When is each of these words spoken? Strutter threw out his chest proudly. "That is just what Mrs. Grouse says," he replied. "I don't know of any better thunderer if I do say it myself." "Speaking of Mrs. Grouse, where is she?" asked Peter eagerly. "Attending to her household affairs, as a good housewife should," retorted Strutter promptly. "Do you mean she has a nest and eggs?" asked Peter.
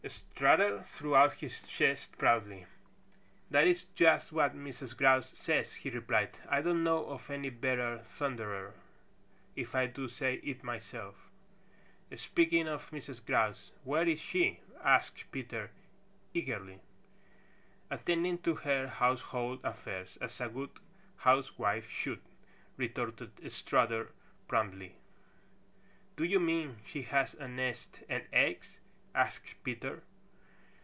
Strutter 0.33 0.81
threw 0.81 1.15
out 1.15 1.35
his 1.35 1.61
chest 1.61 2.17
proudly. 2.17 2.65
"That 3.51 3.67
is 3.67 3.85
just 3.93 4.31
what 4.31 4.55
Mrs. 4.55 4.97
Grouse 4.97 5.29
says," 5.37 5.75
he 5.75 5.91
replied. 5.91 6.31
"I 6.49 6.63
don't 6.63 6.83
know 6.83 7.05
of 7.05 7.29
any 7.29 7.51
better 7.51 7.99
thunderer 7.99 8.73
if 9.55 9.75
I 9.75 9.85
do 9.85 10.07
say 10.07 10.39
it 10.43 10.63
myself." 10.63 11.29
"Speaking 12.15 12.67
of 12.67 12.89
Mrs. 12.89 13.23
Grouse, 13.23 13.71
where 13.83 14.09
is 14.09 14.19
she?" 14.19 14.61
asked 14.83 15.31
Peter 15.31 15.69
eagerly. 16.33 16.79
"Attending 17.91 18.39
to 18.39 18.55
her 18.55 18.87
household 18.87 19.59
affairs, 19.63 20.17
as 20.17 20.41
a 20.41 20.49
good 20.49 20.71
housewife 21.17 21.87
should," 21.87 22.21
retorted 22.77 23.31
Strutter 23.51 24.09
promptly. 24.47 24.95
"Do 26.15 26.23
you 26.23 26.39
mean 26.39 26.77
she 26.87 27.03
has 27.03 27.35
a 27.35 27.47
nest 27.47 28.01
and 28.09 28.23
eggs?" 28.33 28.79
asked 29.13 29.61
Peter. 29.65 30.01